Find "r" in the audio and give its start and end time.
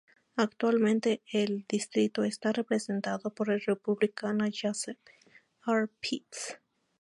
5.67-5.89